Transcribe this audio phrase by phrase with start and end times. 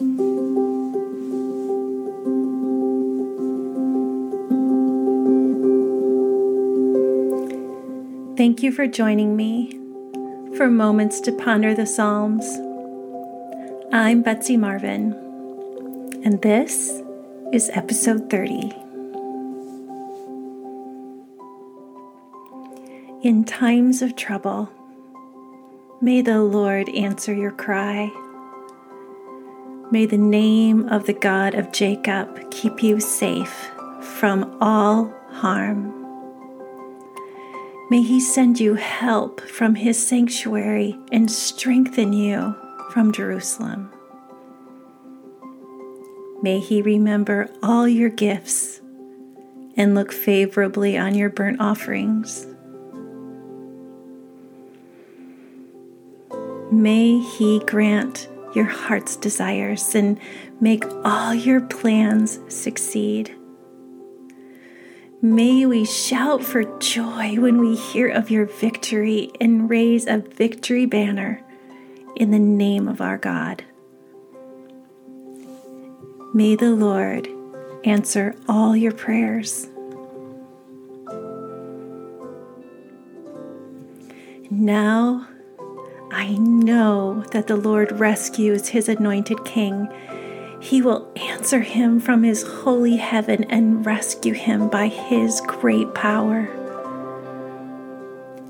[0.00, 0.08] Thank
[8.62, 9.78] you for joining me
[10.56, 12.46] for moments to ponder the Psalms.
[13.92, 15.12] I'm Betsy Marvin,
[16.24, 17.02] and this
[17.52, 18.72] is episode 30.
[23.22, 24.70] In times of trouble,
[26.00, 28.10] may the Lord answer your cry.
[29.92, 35.96] May the name of the God of Jacob keep you safe from all harm.
[37.90, 42.54] May He send you help from His sanctuary and strengthen you
[42.92, 43.90] from Jerusalem.
[46.40, 48.80] May He remember all your gifts
[49.76, 52.46] and look favorably on your burnt offerings.
[56.70, 60.18] May He grant your heart's desires and
[60.60, 63.34] make all your plans succeed.
[65.22, 70.86] May we shout for joy when we hear of your victory and raise a victory
[70.86, 71.42] banner
[72.16, 73.62] in the name of our God.
[76.32, 77.28] May the Lord
[77.84, 79.68] answer all your prayers.
[84.50, 85.28] Now
[86.20, 89.88] I know that the Lord rescues his anointed king
[90.60, 96.50] he will answer him from his holy heaven and rescue him by his great power.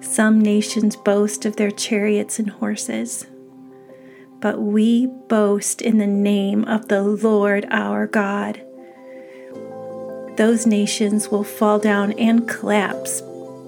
[0.00, 3.26] Some nations boast of their chariots and horses,
[4.40, 8.60] but we boast in the name of the Lord our God.
[10.36, 13.20] Those nations will fall down and collapse,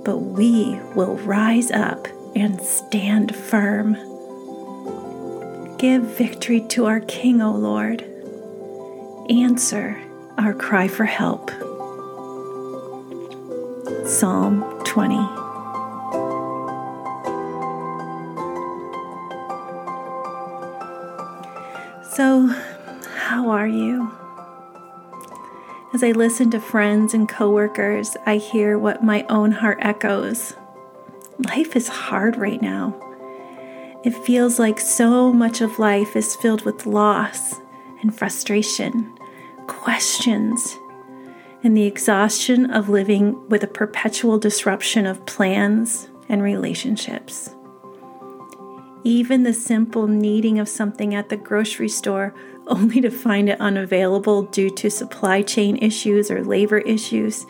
[0.04, 3.94] but we will rise up and stand firm.
[5.78, 8.04] Give victory to our King, O Lord
[9.30, 10.00] answer
[10.36, 11.50] our cry for help.
[14.06, 15.16] Psalm 20.
[22.14, 22.46] So,
[23.16, 24.10] how are you?
[25.92, 30.54] As I listen to friends and coworkers, I hear what my own heart echoes.
[31.38, 33.00] Life is hard right now.
[34.04, 37.56] It feels like so much of life is filled with loss
[38.02, 39.18] and frustration,
[39.66, 40.78] questions,
[41.64, 47.50] and the exhaustion of living with a perpetual disruption of plans and relationships.
[49.02, 52.34] Even the simple needing of something at the grocery store
[52.66, 57.44] only to find it unavailable due to supply chain issues or labor issues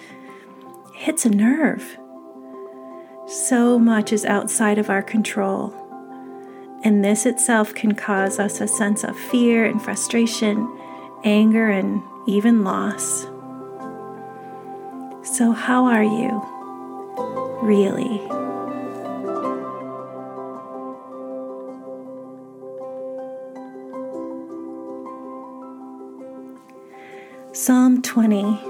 [0.93, 1.99] hits a nerve.
[3.27, 5.75] So much is outside of our control
[6.85, 10.71] and this itself can cause us a sense of fear and frustration,
[11.25, 13.23] anger, and even loss.
[15.23, 16.43] So, how are you?
[17.63, 18.21] Really?
[27.55, 28.61] Psalm 20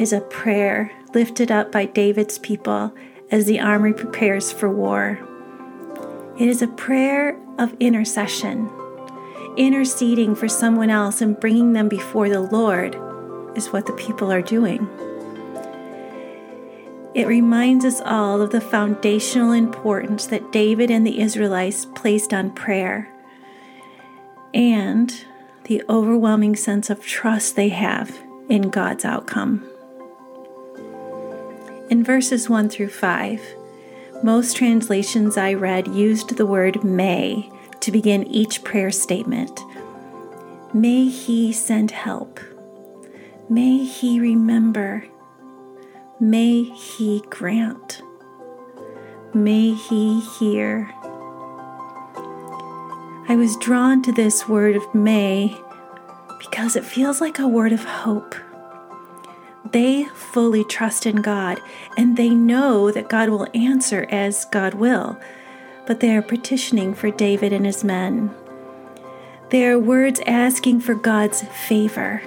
[0.00, 2.92] is a prayer lifted up by David's people
[3.32, 5.18] as the army prepares for war.
[6.38, 8.70] It is a prayer of intercession.
[9.56, 12.96] Interceding for someone else and bringing them before the Lord
[13.56, 14.88] is what the people are doing.
[17.14, 22.50] It reminds us all of the foundational importance that David and the Israelites placed on
[22.52, 23.12] prayer
[24.54, 25.24] and
[25.64, 28.18] the overwhelming sense of trust they have
[28.48, 29.66] in God's outcome.
[31.92, 33.42] In verses 1 through 5,
[34.22, 39.60] most translations I read used the word may to begin each prayer statement.
[40.72, 42.40] May He send help.
[43.50, 45.04] May He remember.
[46.18, 48.00] May He grant.
[49.34, 50.90] May He hear.
[53.28, 55.54] I was drawn to this word of may
[56.38, 58.34] because it feels like a word of hope.
[59.72, 61.60] They fully trust in God
[61.96, 65.18] and they know that God will answer as God will,
[65.86, 68.34] but they are petitioning for David and his men.
[69.48, 72.22] They are words asking for God's favor.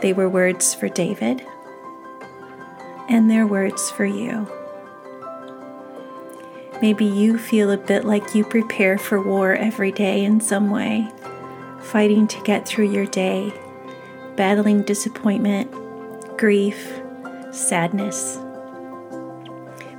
[0.00, 1.44] They were words for David,
[3.08, 4.48] and they're words for you.
[6.82, 11.08] Maybe you feel a bit like you prepare for war every day in some way,
[11.80, 13.54] fighting to get through your day,
[14.36, 15.72] battling disappointment,
[16.36, 17.00] grief,
[17.50, 18.38] sadness.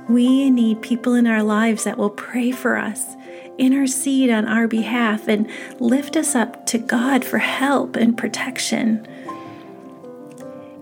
[0.08, 3.16] We need people in our lives that will pray for us
[3.58, 5.48] intercede on our behalf and
[5.78, 9.06] lift us up to God for help and protection.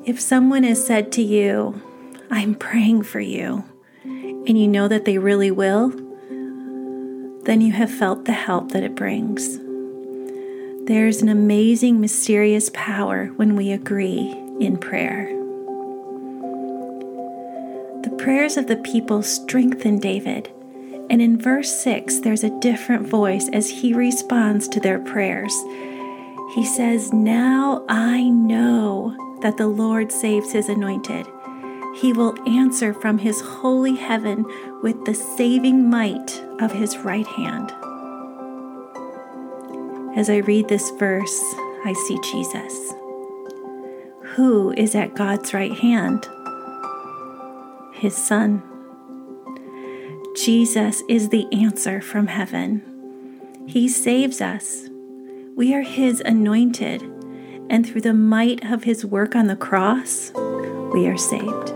[0.04, 1.80] If someone has said to you,
[2.30, 3.64] I'm praying for you,
[4.04, 5.90] and you know that they really will,
[7.44, 9.58] then you have felt the help that it brings.
[10.86, 14.30] There's an amazing, mysterious power when we agree
[14.60, 15.43] in prayer.
[18.24, 20.50] Prayers of the people strengthen David,
[21.10, 25.52] and in verse 6, there's a different voice as he responds to their prayers.
[26.54, 31.26] He says, Now I know that the Lord saves his anointed.
[31.96, 34.46] He will answer from his holy heaven
[34.82, 37.72] with the saving might of his right hand.
[40.16, 41.42] As I read this verse,
[41.84, 42.94] I see Jesus.
[44.34, 46.26] Who is at God's right hand?
[47.94, 48.62] His Son.
[50.36, 52.82] Jesus is the answer from heaven.
[53.66, 54.88] He saves us.
[55.56, 57.02] We are His anointed,
[57.70, 60.32] and through the might of His work on the cross,
[60.92, 61.68] we are saved.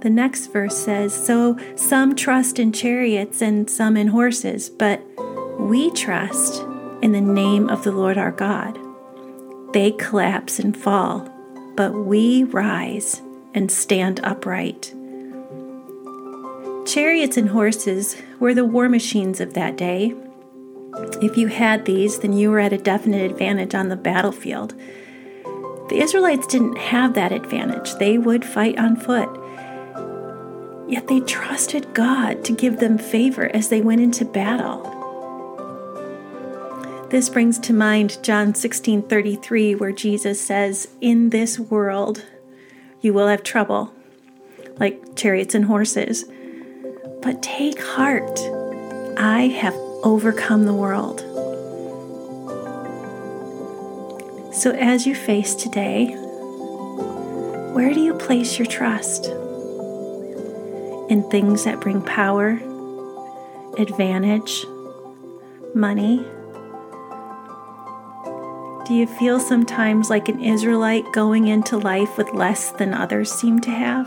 [0.00, 5.02] The next verse says So some trust in chariots and some in horses, but
[5.60, 6.62] we trust
[7.02, 8.78] in the name of the Lord our God.
[9.74, 11.28] They collapse and fall,
[11.76, 13.20] but we rise
[13.56, 14.92] and stand upright.
[16.86, 20.14] Chariots and horses were the war machines of that day.
[21.20, 24.74] If you had these, then you were at a definite advantage on the battlefield.
[25.88, 27.94] The Israelites didn't have that advantage.
[27.94, 29.28] They would fight on foot.
[30.88, 34.92] Yet they trusted God to give them favor as they went into battle.
[37.10, 42.22] This brings to mind John 16:33 where Jesus says, "In this world
[43.00, 43.92] you will have trouble,
[44.78, 46.24] like chariots and horses.
[47.22, 48.40] But take heart.
[49.16, 51.20] I have overcome the world."
[54.54, 56.06] So as you face today,
[57.72, 59.30] where do you place your trust?
[61.08, 62.50] in things that bring power,
[63.78, 64.64] advantage,
[65.74, 66.24] money?
[68.86, 73.58] Do you feel sometimes like an Israelite going into life with less than others seem
[73.62, 74.06] to have?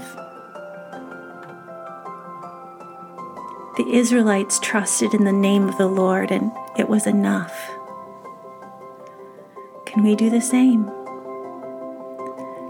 [3.76, 7.72] The Israelites trusted in the name of the Lord and it was enough.
[9.86, 10.86] Can we do the same?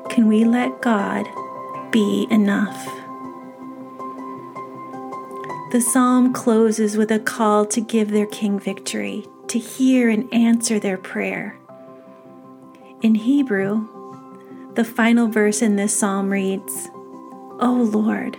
[0.09, 1.27] Can we let God
[1.91, 2.87] be enough?
[5.71, 10.79] The psalm closes with a call to give their king victory, to hear and answer
[10.79, 11.58] their prayer.
[13.01, 13.87] In Hebrew,
[14.75, 16.89] the final verse in this psalm reads,
[17.59, 18.37] O Lord,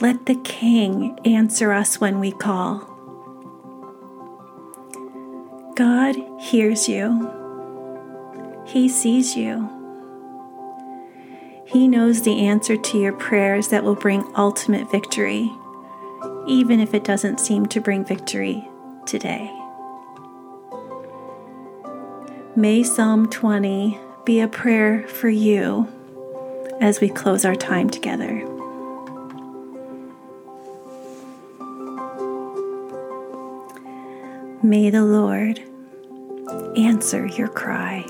[0.00, 2.78] let the king answer us when we call.
[5.76, 7.30] God hears you.
[8.66, 9.68] He sees you.
[11.66, 15.50] He knows the answer to your prayers that will bring ultimate victory
[16.48, 18.66] even if it doesn't seem to bring victory
[19.06, 19.54] today.
[22.58, 25.86] May Psalm 20 be a prayer for you
[26.80, 28.44] as we close our time together.
[34.60, 35.60] May the Lord
[36.76, 38.04] answer your cry.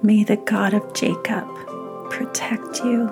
[0.00, 1.48] May the God of Jacob
[2.10, 3.10] protect you.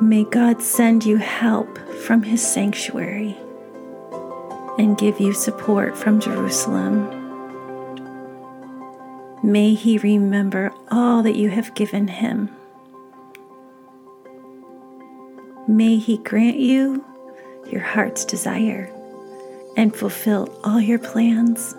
[0.00, 3.36] May God send you help from his sanctuary
[4.78, 7.16] and give you support from Jerusalem.
[9.42, 12.50] May he remember all that you have given him.
[15.66, 17.04] May he grant you
[17.70, 18.92] your heart's desire
[19.76, 21.74] and fulfill all your plans.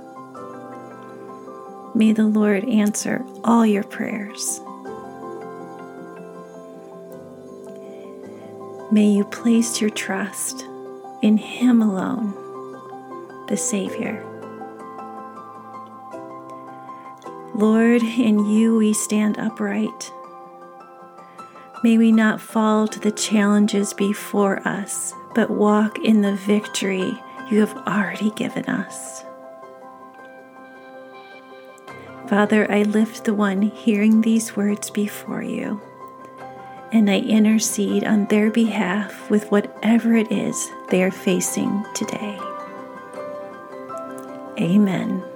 [1.94, 4.62] May the Lord answer all your prayers.
[8.92, 10.66] May you place your trust
[11.22, 12.34] in Him alone,
[13.52, 14.26] the Savior.
[17.54, 20.14] Lord, in you we stand upright.
[21.84, 27.60] May we not fall to the challenges before us, but walk in the victory you
[27.60, 29.26] have already given us.
[32.30, 35.82] Father, I lift the one hearing these words before you
[36.94, 42.38] and I intercede on their behalf with whatever it is they are facing today.
[44.60, 45.31] Amen.